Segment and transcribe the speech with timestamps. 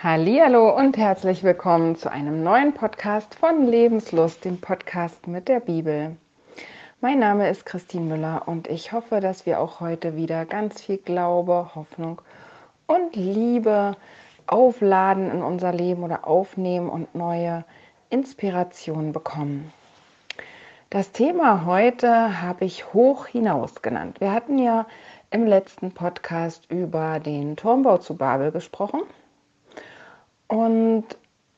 [0.00, 6.16] Hallo und herzlich willkommen zu einem neuen Podcast von Lebenslust, dem Podcast mit der Bibel.
[7.00, 10.98] Mein Name ist Christine Müller und ich hoffe, dass wir auch heute wieder ganz viel
[10.98, 12.22] Glaube, Hoffnung
[12.86, 13.96] und Liebe
[14.46, 17.64] aufladen in unser Leben oder aufnehmen und neue
[18.08, 19.72] Inspirationen bekommen.
[20.90, 24.20] Das Thema heute habe ich hoch hinaus genannt.
[24.20, 24.86] Wir hatten ja
[25.32, 29.00] im letzten Podcast über den Turmbau zu Babel gesprochen
[30.48, 31.04] und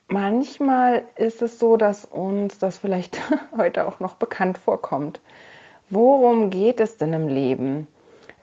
[0.08, 3.18] manchmal ist es so, dass uns das vielleicht
[3.56, 5.20] heute auch noch bekannt vorkommt.
[5.88, 7.86] Worum geht es denn im Leben?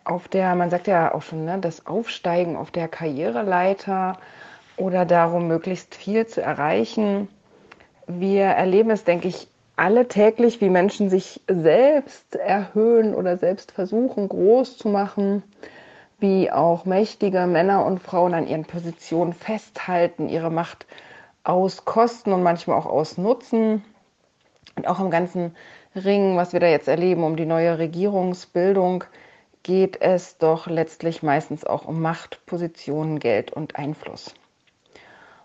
[0.03, 4.17] Auf der, man sagt ja auch schon, ne, das Aufsteigen auf der Karriereleiter
[4.77, 7.27] oder darum, möglichst viel zu erreichen.
[8.07, 14.29] Wir erleben es, denke ich, alle täglich, wie Menschen sich selbst erhöhen oder selbst versuchen,
[14.29, 15.43] groß zu machen
[16.19, 20.85] wie auch mächtige Männer und Frauen an ihren Positionen festhalten, ihre Macht
[21.43, 23.83] auskosten und manchmal auch ausnutzen.
[24.75, 25.55] Und auch im ganzen
[25.95, 29.03] Ring, was wir da jetzt erleben, um die neue Regierungsbildung,
[29.63, 34.33] geht es doch letztlich meistens auch um Macht, Positionen, Geld und Einfluss.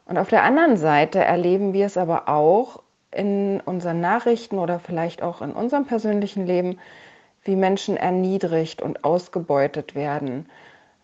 [0.06, 5.22] Und auf der anderen Seite erleben wir es aber auch in unseren Nachrichten oder vielleicht
[5.22, 6.78] auch in unserem persönlichen Leben,
[7.44, 10.48] wie Menschen erniedrigt und ausgebeutet werden.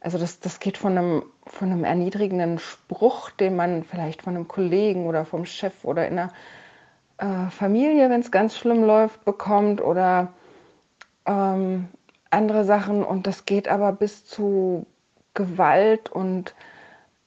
[0.00, 4.48] Also das, das geht von einem, von einem erniedrigenden Spruch, den man vielleicht von einem
[4.48, 6.32] Kollegen oder vom Chef oder in einer
[7.18, 10.32] äh, Familie, wenn es ganz schlimm läuft, bekommt oder
[11.26, 11.88] ähm,
[12.30, 13.02] andere Sachen.
[13.02, 14.86] Und das geht aber bis zu
[15.34, 16.54] Gewalt und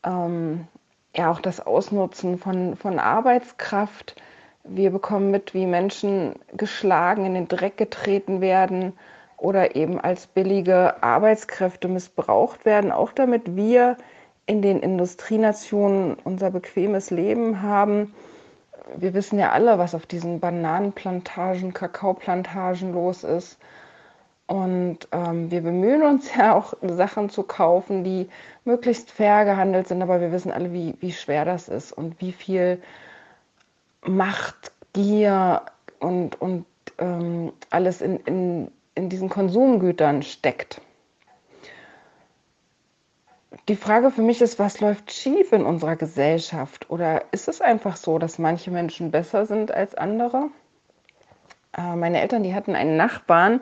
[0.04, 0.68] ähm,
[1.16, 4.16] ja auch das Ausnutzen von, von Arbeitskraft
[4.64, 8.94] wir bekommen mit, wie Menschen geschlagen, in den Dreck getreten werden
[9.42, 13.98] oder eben als billige Arbeitskräfte missbraucht werden, auch damit wir
[14.46, 18.14] in den Industrienationen unser bequemes Leben haben.
[18.96, 23.58] Wir wissen ja alle, was auf diesen Bananenplantagen, Kakaoplantagen los ist.
[24.46, 28.30] Und ähm, wir bemühen uns ja auch, Sachen zu kaufen, die
[28.64, 32.32] möglichst fair gehandelt sind, aber wir wissen alle, wie, wie schwer das ist und wie
[32.32, 32.80] viel
[34.06, 35.64] Macht, Gier
[36.00, 36.66] und, und
[37.00, 40.82] ähm, alles in, in, in diesen Konsumgütern steckt.
[43.68, 46.90] Die Frage für mich ist, was läuft schief in unserer Gesellschaft?
[46.90, 50.50] Oder ist es einfach so, dass manche Menschen besser sind als andere?
[51.78, 53.62] Äh, meine Eltern, die hatten einen Nachbarn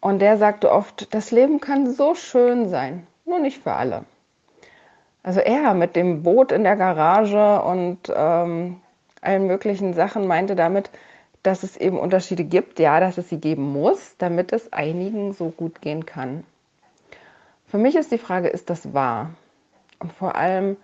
[0.00, 4.04] und der sagte oft, das Leben kann so schön sein, nur nicht für alle.
[5.22, 8.80] Also er mit dem Boot in der Garage und ähm,
[9.20, 10.90] allen möglichen Sachen, meinte damit,
[11.46, 15.50] dass es eben Unterschiede gibt, ja, dass es sie geben muss, damit es einigen so
[15.50, 16.44] gut gehen kann.
[17.66, 19.30] Für mich ist die Frage, ist das wahr?
[20.00, 20.76] Und vor allem,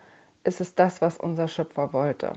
[0.44, 2.34] ist es das, was unser Schöpfer wollte?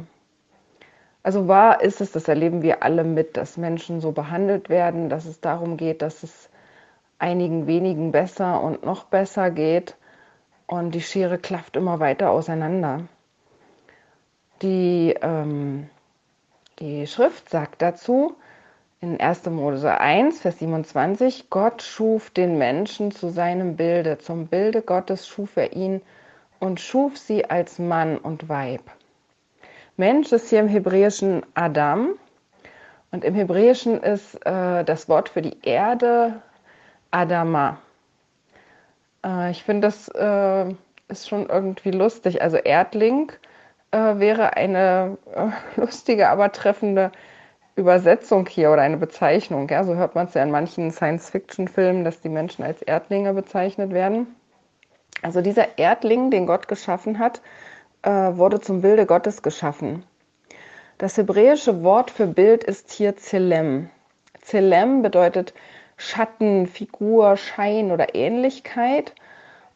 [1.24, 5.26] Also wahr ist es, das erleben wir alle mit, dass Menschen so behandelt werden, dass
[5.26, 6.50] es darum geht, dass es
[7.18, 9.96] einigen wenigen besser und noch besser geht
[10.68, 13.02] und die Schere klafft immer weiter auseinander.
[14.62, 15.90] Die ähm,
[16.80, 18.36] die Schrift sagt dazu
[19.02, 19.46] in 1.
[19.46, 25.58] Mose 1, Vers 27, Gott schuf den Menschen zu seinem Bilde, zum Bilde Gottes schuf
[25.58, 26.02] er ihn
[26.60, 28.82] und schuf sie als Mann und Weib.
[29.98, 32.16] Mensch ist hier im Hebräischen Adam
[33.12, 36.42] und im Hebräischen ist äh, das Wort für die Erde
[37.12, 37.78] Adama.
[39.24, 40.74] Äh, ich finde, das äh,
[41.08, 42.42] ist schon irgendwie lustig.
[42.42, 43.32] Also Erdling
[43.96, 45.48] äh, wäre eine äh,
[45.80, 47.12] lustige, aber treffende
[47.78, 49.70] Übersetzung hier oder eine Bezeichnung.
[49.70, 53.92] Ja, so hört man es ja in manchen Science-Fiction-Filmen, dass die Menschen als Erdlinge bezeichnet
[53.92, 54.36] werden.
[55.22, 57.42] Also dieser Erdling, den Gott geschaffen hat,
[58.04, 60.04] äh, wurde zum Bilde Gottes geschaffen.
[60.98, 63.90] Das hebräische Wort für Bild ist hier Zelem.
[64.42, 65.54] Zelem bedeutet
[65.98, 69.14] Schatten, Figur, Schein oder Ähnlichkeit.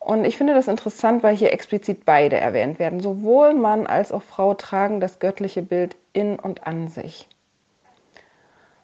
[0.10, 3.00] Und ich finde das interessant, weil hier explizit beide erwähnt werden.
[3.00, 7.28] Sowohl Mann als auch Frau tragen das göttliche Bild in und an sich.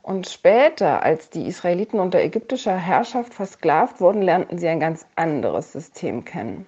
[0.04, 5.72] Und später, als die Israeliten unter ägyptischer Herrschaft versklavt wurden, lernten sie ein ganz anderes
[5.72, 6.68] System kennen.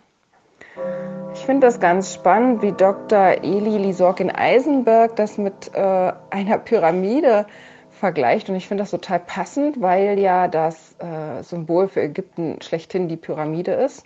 [1.36, 3.44] Ich finde das ganz spannend, wie Dr.
[3.44, 7.45] Eli Lisorkin Eisenberg das mit äh, einer Pyramide
[7.92, 8.50] vergleicht.
[8.50, 13.18] Und ich finde das total passend, weil ja das äh, Symbol für Ägypten schlechthin die
[13.18, 14.03] Pyramide ist.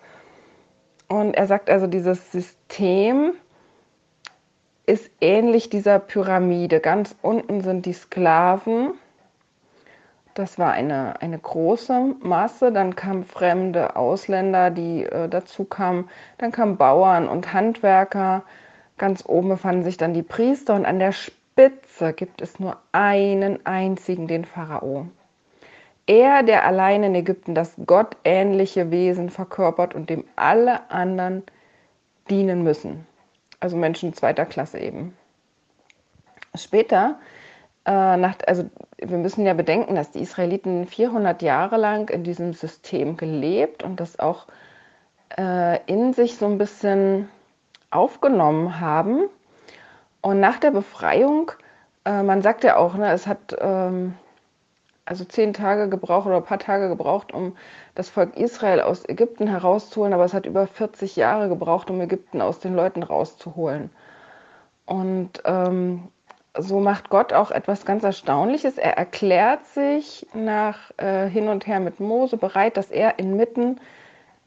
[1.12, 3.34] Und er sagt also, dieses System
[4.86, 6.80] ist ähnlich dieser Pyramide.
[6.80, 8.94] Ganz unten sind die Sklaven.
[10.36, 12.72] Das war eine, eine große Masse.
[12.72, 16.10] Dann kamen fremde Ausländer, die äh, dazu kamen.
[16.38, 18.44] Dann kamen Bauern und Handwerker,
[19.02, 23.66] Ganz oben befanden sich dann die Priester und an der Spitze gibt es nur einen
[23.66, 25.08] einzigen, den Pharao.
[26.12, 31.42] Er, der allein in Ägypten das gottähnliche Wesen verkörpert und dem alle anderen
[32.30, 33.08] dienen müssen.
[33.62, 35.16] Also Menschen zweiter Klasse eben.
[36.54, 37.18] Später,
[37.86, 42.52] äh, nach, also wir müssen ja bedenken, dass die Israeliten 400 Jahre lang in diesem
[42.52, 44.48] System gelebt und das auch
[45.38, 47.30] äh, in sich so ein bisschen
[47.90, 49.30] aufgenommen haben.
[50.20, 51.54] Und nach der Befreiung,
[52.04, 54.16] äh, man sagt ja auch, ne, es hat ähm,
[55.12, 57.58] also zehn Tage gebraucht oder ein paar Tage gebraucht, um
[57.96, 62.42] das Volk Israel aus Ägypten herauszuholen, aber es hat über 40 Jahre gebraucht, um Ägypten
[62.42, 63.90] aus den Leuten rauszuholen.
[64.86, 66.08] Und ähm,
[66.58, 68.78] so macht Gott auch etwas ganz Erstaunliches.
[68.78, 73.82] Er erklärt sich nach äh, hin und her mit Mose bereit, dass er inmitten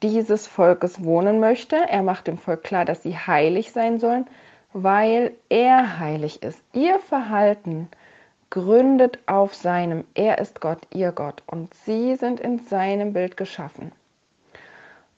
[0.03, 1.77] dieses Volkes wohnen möchte.
[1.77, 4.27] Er macht dem Volk klar, dass sie heilig sein sollen,
[4.73, 6.59] weil er heilig ist.
[6.73, 7.91] Ihr Verhalten
[8.55, 10.05] gründet auf seinem.
[10.15, 11.43] Er ist Gott, ihr Gott.
[11.47, 13.91] Und sie sind in seinem Bild geschaffen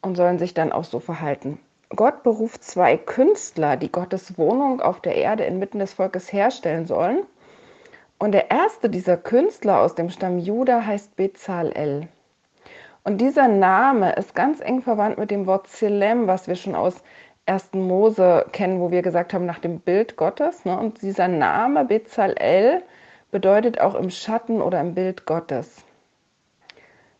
[0.00, 1.58] und sollen sich dann auch so verhalten.
[1.90, 7.24] Gott beruft zwei Künstler, die Gottes Wohnung auf der Erde inmitten des Volkes herstellen sollen.
[8.18, 12.08] Und der erste dieser Künstler aus dem Stamm Juda heißt Bezalel.
[13.04, 17.02] Und dieser Name ist ganz eng verwandt mit dem Wort Zelem, was wir schon aus
[17.44, 17.74] 1.
[17.74, 20.64] Mose kennen, wo wir gesagt haben, nach dem Bild Gottes.
[20.64, 20.78] Ne?
[20.78, 22.82] Und dieser Name Bezalel
[23.30, 25.84] bedeutet auch im Schatten oder im Bild Gottes.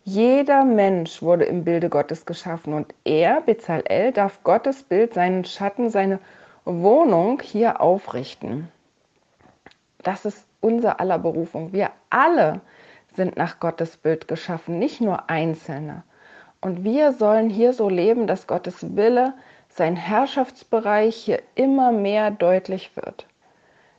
[0.05, 5.91] Jeder Mensch wurde im Bilde Gottes geschaffen und er, Bezalel, darf Gottes Bild, seinen Schatten,
[5.91, 6.21] seine
[6.65, 8.69] Wohnung hier aufrichten.
[9.99, 11.73] Das ist unser aller Berufung.
[11.73, 12.61] Wir alle
[13.17, 16.05] sind nach Gottes Bild geschaffen, nicht nur Einzelne.
[16.61, 19.35] Und wir sollen hier so leben, dass Gottes Wille,
[19.69, 23.27] sein Herrschaftsbereich hier immer mehr deutlich wird.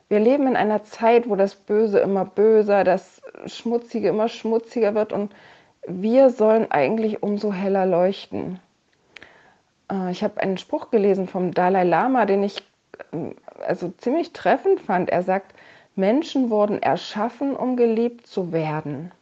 [0.08, 5.12] Wir leben in einer Zeit, wo das Böse immer böser, das Schmutzige immer schmutziger wird
[5.12, 5.34] und
[5.86, 8.60] wir sollen eigentlich umso heller leuchten.
[9.90, 12.62] Äh, ich habe einen Spruch gelesen vom Dalai Lama, den ich
[13.12, 13.34] äh,
[13.66, 15.10] also ziemlich treffend fand.
[15.10, 15.54] Er sagt,
[15.94, 19.12] Menschen wurden erschaffen, um geliebt zu werden.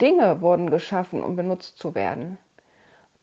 [0.00, 2.38] Dinge wurden geschaffen, um benutzt zu werden.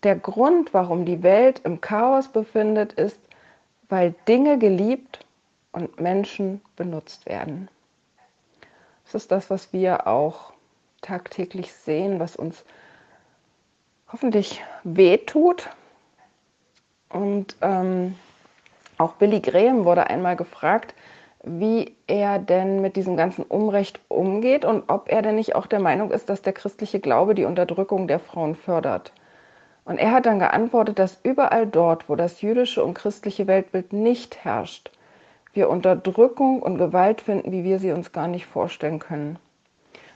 [0.02, 3.20] Der Grund, warum die Welt im Chaos befindet, ist,
[3.90, 5.20] weil Dinge geliebt
[5.74, 7.68] und Menschen benutzt werden.
[9.06, 10.54] Das ist das, was wir auch
[11.02, 12.64] tagtäglich sehen, was uns
[14.12, 15.70] hoffentlich wehtut.
[17.10, 18.16] Und ähm,
[18.98, 20.96] auch Billy Graham wurde einmal gefragt,
[21.44, 25.82] wie er denn mit diesem ganzen Unrecht umgeht und ob er denn nicht auch der
[25.82, 29.12] Meinung ist, dass der christliche Glaube die Unterdrückung der Frauen fördert.
[29.84, 34.46] Und er hat dann geantwortet, dass überall dort, wo das jüdische und christliche Weltbild nicht
[34.46, 34.90] herrscht,
[35.54, 39.38] wir Unterdrückung und Gewalt finden, wie wir sie uns gar nicht vorstellen können.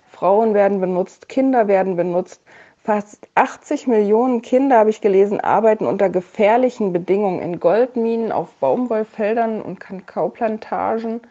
[0.10, 2.42] Frauen werden benutzt, Kinder werden benutzt.
[2.78, 9.62] Fast 80 Millionen Kinder, habe ich gelesen, arbeiten unter gefährlichen Bedingungen in Goldminen, auf Baumwollfeldern
[9.62, 11.22] und Kakaoplantagen.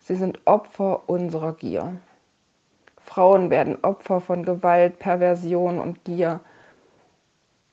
[0.00, 1.96] Sie sind Opfer unserer Gier.
[3.04, 6.40] Frauen werden Opfer von Gewalt, Perversion und Gier.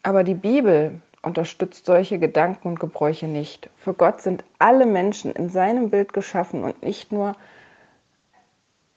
[0.02, 3.70] Aber die Bibel unterstützt solche Gedanken und Gebräuche nicht.
[3.78, 7.36] Für Gott sind alle Menschen in seinem Bild geschaffen und nicht nur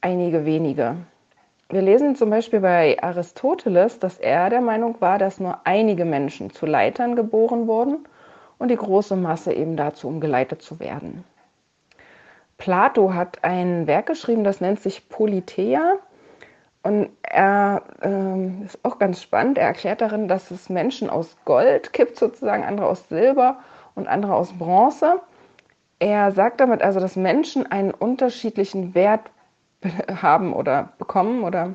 [0.00, 0.96] einige wenige.
[1.68, 6.50] Wir lesen zum Beispiel bei Aristoteles, dass er der Meinung war, dass nur einige Menschen
[6.50, 8.06] zu Leitern geboren wurden
[8.58, 11.24] und die große Masse eben dazu, um geleitet zu werden.
[12.58, 15.98] Plato hat ein Werk geschrieben, das nennt sich Politeia.
[16.82, 19.56] Und er äh, ist auch ganz spannend.
[19.56, 23.58] Er erklärt darin, dass es Menschen aus Gold gibt, sozusagen, andere aus Silber
[23.94, 25.20] und andere aus Bronze.
[26.00, 29.30] Er sagt damit also, dass Menschen einen unterschiedlichen Wert
[30.22, 31.74] haben oder bekommen oder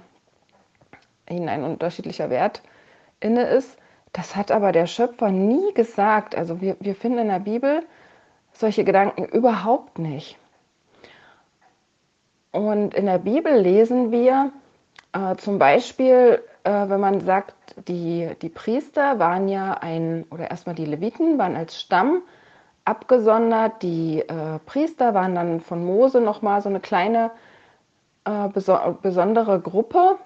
[1.29, 2.61] ihnen ein unterschiedlicher Wert
[3.19, 3.77] inne ist.
[4.13, 6.35] Das hat aber der Schöpfer nie gesagt.
[6.35, 7.83] Also wir, wir finden in der Bibel
[8.53, 10.37] solche Gedanken überhaupt nicht.
[12.51, 14.51] Und in der Bibel lesen wir
[15.17, 17.55] äh, zum Beispiel, äh, wenn man sagt,
[17.87, 22.21] die, die Priester waren ja ein, oder erstmal die Leviten waren als Stamm
[22.85, 23.81] abgesondert.
[23.81, 27.31] Die äh, Priester waren dann von Mose nochmal so eine kleine
[28.25, 30.17] äh, besondere Gruppe.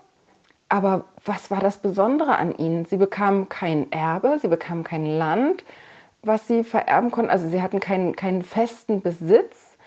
[0.69, 2.85] Aber was war das Besondere an ihnen?
[2.85, 5.63] Sie bekamen kein Erbe, sie bekamen kein Land,
[6.23, 7.29] was sie vererben konnten.
[7.31, 9.77] Also sie hatten keinen, keinen festen Besitz.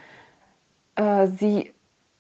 [0.97, 1.74] Äh, sie,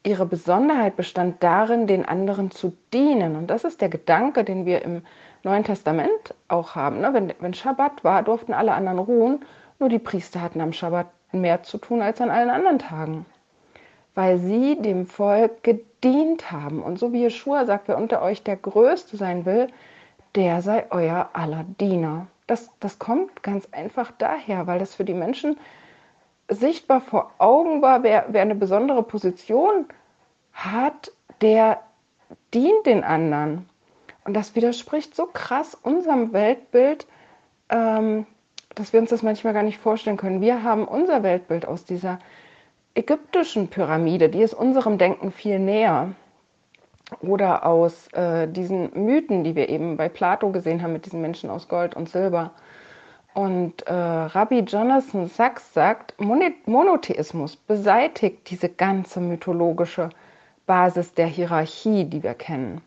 [0.05, 3.37] ihre Besonderheit bestand darin, den anderen zu dienen.
[3.37, 5.03] Und das ist der Gedanke, den wir im
[5.43, 7.01] Neuen Testament auch haben.
[7.01, 7.13] Ne?
[7.13, 9.45] Wenn, wenn Schabbat war, durften alle anderen ruhen,
[9.79, 13.27] nur die Priester hatten am Schabbat mehr zu tun als an allen anderen Tagen,
[14.15, 16.83] weil sie dem Volk gedient haben.
[16.83, 19.69] Und so wie Jeschua sagt, wer unter euch der Größte sein will,
[20.35, 22.27] der sei euer aller Diener.
[22.47, 25.57] Das, das kommt ganz einfach daher, weil das für die Menschen
[26.49, 29.87] sichtbar vor Augen war, wer, wer eine besondere Position
[30.53, 31.81] hat, der
[32.53, 33.69] dient den anderen.
[34.25, 37.07] Und das widerspricht so krass unserem Weltbild,
[37.69, 38.27] ähm,
[38.75, 40.41] dass wir uns das manchmal gar nicht vorstellen können.
[40.41, 42.19] Wir haben unser Weltbild aus dieser
[42.95, 46.13] ägyptischen Pyramide, die ist unserem Denken viel näher.
[47.21, 51.51] Oder aus äh, diesen Mythen, die wir eben bei Plato gesehen haben mit diesen Menschen
[51.51, 52.53] aus Gold und Silber.
[53.35, 60.11] Und äh, Rabbi Jonathan Sachs sagt, Monotheismus beseitigt diese ganze mythologische
[60.67, 62.81] Basis der Hierarchie, die wir kennen.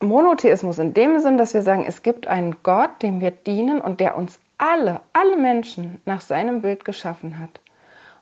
[0.00, 3.98] Monotheismus in dem Sinn, dass wir sagen, es gibt einen Gott, dem wir dienen und
[3.98, 7.60] der uns alle, alle Menschen nach seinem Bild geschaffen hat.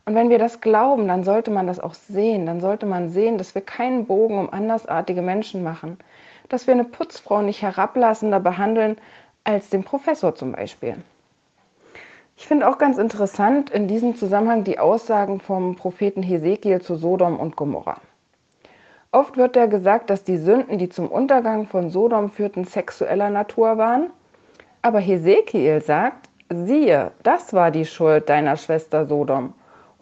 [0.07, 2.47] Und wenn wir das glauben, dann sollte man das auch sehen.
[2.47, 5.99] Dann sollte man sehen, dass wir keinen Bogen um andersartige Menschen machen.
[6.49, 8.97] Dass wir eine Putzfrau nicht herablassender behandeln
[9.45, 10.97] als den Professor zum Beispiel.
[12.37, 17.39] Ich finde auch ganz interessant in diesem Zusammenhang die Aussagen vom Propheten Hesekiel zu Sodom
[17.39, 17.99] und Gomorra.
[19.11, 23.77] Oft wird ja gesagt, dass die Sünden, die zum Untergang von Sodom führten, sexueller Natur
[23.77, 24.11] waren.
[24.81, 29.53] Aber Hesekiel sagt, siehe, das war die Schuld deiner Schwester Sodom.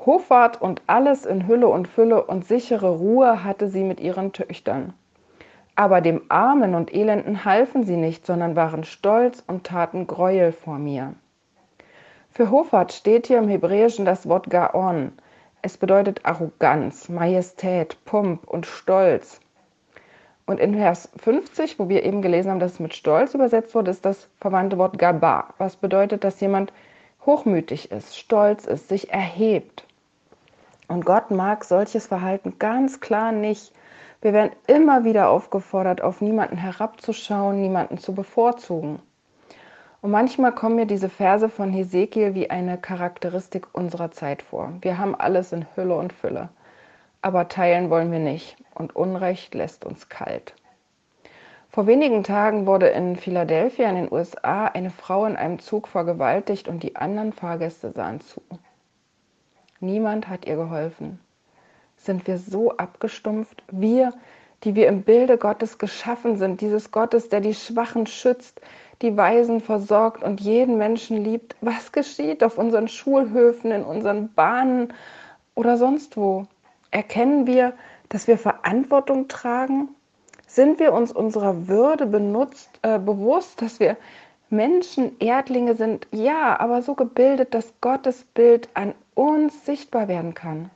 [0.07, 4.95] Hoffart und alles in Hülle und Fülle und sichere Ruhe hatte sie mit ihren Töchtern.
[5.77, 10.79] Aber dem Armen und Elenden halfen sie nicht, sondern waren stolz und taten Gräuel vor
[10.79, 11.15] mir.
[12.31, 15.13] Für Hoffart steht hier im Hebräischen das Wort Gaon,
[15.63, 19.41] es bedeutet Arroganz, Majestät, Pump und Stolz.
[20.47, 23.91] Und in Vers 50, wo wir eben gelesen haben, dass es mit Stolz übersetzt wurde,
[23.91, 26.73] ist das verwandte Wort Gaba, was bedeutet, dass jemand
[27.27, 29.87] hochmütig ist, stolz ist, sich erhebt.
[30.89, 33.73] Und Gott mag solches Verhalten ganz klar nicht.
[34.23, 39.01] Wir werden immer wieder aufgefordert, auf niemanden herabzuschauen, niemanden zu bevorzugen.
[40.03, 44.73] Und manchmal kommen mir diese Verse von Hesekiel wie eine Charakteristik unserer Zeit vor.
[44.83, 46.51] Wir haben alles in Hülle und Fülle,
[47.23, 50.55] aber teilen wollen wir nicht und Unrecht lässt uns kalt.
[51.71, 56.67] Vor wenigen Tagen wurde in Philadelphia in den USA eine Frau in einem Zug vergewaltigt
[56.67, 58.43] und die anderen Fahrgäste sahen zu.
[59.79, 61.21] Niemand hat ihr geholfen.
[62.03, 63.63] Sind wir so abgestumpft?
[63.71, 64.15] Wir,
[64.65, 68.61] die wir im Bilde Gottes geschaffen sind, dieses Gottes, der die Schwachen schützt,
[69.03, 71.57] die Weisen versorgt und jeden Menschen liebt.
[71.61, 74.95] Was geschieht auf unseren Schulhöfen, in unseren Bahnen
[75.55, 76.47] oder sonst wo?
[76.91, 77.75] Erkennen wir,
[78.09, 79.91] dass wir Verantwortung tragen?
[80.47, 83.99] Sind wir uns unserer Würde benutzt, äh, bewusst, dass wir
[84.49, 86.09] Menschen, Erdlinge sind?
[86.13, 90.71] Ja, aber so gebildet, dass Gottes Bild an uns sichtbar werden kann.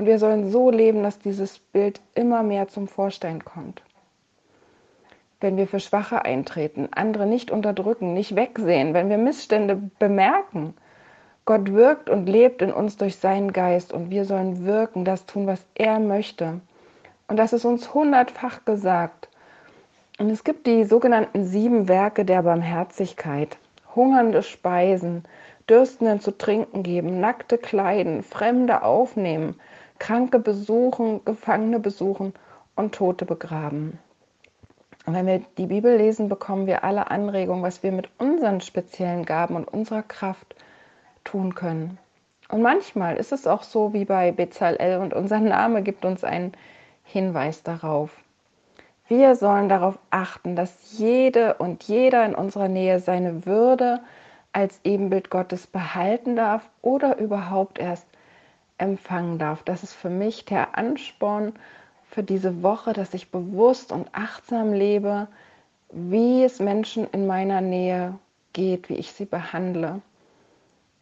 [0.00, 3.82] Und wir sollen so leben, dass dieses Bild immer mehr zum Vorstein kommt
[5.40, 10.74] wenn wir für Schwache eintreten, andere nicht unterdrücken, nicht wegsehen, wenn wir Missstände bemerken.
[11.46, 15.46] Gott wirkt und lebt in uns durch seinen Geist und wir sollen wirken, das tun,
[15.46, 16.60] was er möchte.
[17.28, 19.28] Und das ist uns hundertfach gesagt.
[20.18, 23.56] Und es gibt die sogenannten sieben Werke der Barmherzigkeit.
[23.96, 25.24] Hungernde Speisen,
[25.68, 29.58] Dürstenden zu trinken geben, Nackte kleiden, Fremde aufnehmen,
[30.00, 32.34] Kranke besuchen, Gefangene besuchen
[32.74, 34.00] und Tote begraben.
[35.06, 39.24] Und wenn wir die Bibel lesen, bekommen wir alle Anregungen, was wir mit unseren speziellen
[39.24, 40.56] Gaben und unserer Kraft
[41.22, 41.98] tun können.
[42.48, 46.52] Und manchmal ist es auch so wie bei Bezalel und unser Name gibt uns einen
[47.04, 48.10] Hinweis darauf.
[49.06, 54.00] Wir sollen darauf achten, dass jede und jeder in unserer Nähe seine Würde
[54.52, 58.06] als Ebenbild Gottes behalten darf oder überhaupt erst
[58.80, 59.62] empfangen darf.
[59.62, 61.52] Das ist für mich der Ansporn,
[62.10, 65.28] für diese Woche, dass ich bewusst und achtsam lebe,
[65.92, 68.18] wie es Menschen in meiner Nähe
[68.52, 70.00] geht, wie ich sie behandle.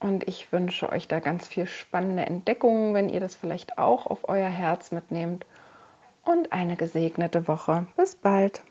[0.01, 4.29] Und ich wünsche euch da ganz viel spannende Entdeckungen, wenn ihr das vielleicht auch auf
[4.29, 5.45] euer Herz mitnehmt.
[6.25, 7.87] Und eine gesegnete Woche.
[7.97, 8.63] Bis bald.